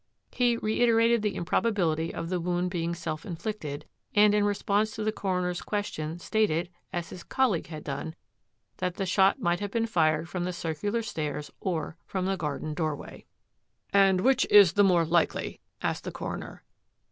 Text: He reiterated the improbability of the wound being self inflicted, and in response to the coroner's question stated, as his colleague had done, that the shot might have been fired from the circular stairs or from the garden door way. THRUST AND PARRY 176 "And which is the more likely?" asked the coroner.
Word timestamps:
He 0.31 0.57
reiterated 0.57 1.21
the 1.21 1.35
improbability 1.35 2.11
of 2.11 2.29
the 2.29 2.39
wound 2.39 2.71
being 2.71 2.95
self 2.95 3.23
inflicted, 3.23 3.85
and 4.15 4.33
in 4.33 4.43
response 4.43 4.95
to 4.95 5.03
the 5.03 5.11
coroner's 5.11 5.61
question 5.61 6.17
stated, 6.17 6.71
as 6.91 7.09
his 7.11 7.21
colleague 7.21 7.67
had 7.67 7.83
done, 7.83 8.15
that 8.77 8.95
the 8.95 9.05
shot 9.05 9.39
might 9.43 9.59
have 9.59 9.69
been 9.69 9.85
fired 9.85 10.27
from 10.27 10.43
the 10.43 10.53
circular 10.53 11.03
stairs 11.03 11.51
or 11.59 11.97
from 12.07 12.25
the 12.25 12.35
garden 12.35 12.73
door 12.73 12.95
way. 12.95 13.27
THRUST 13.91 14.07
AND 14.07 14.17
PARRY 14.17 14.23
176 14.23 14.23
"And 14.23 14.25
which 14.57 14.65
is 14.65 14.73
the 14.73 14.83
more 14.83 15.05
likely?" 15.05 15.61
asked 15.83 16.03
the 16.03 16.11
coroner. 16.11 16.63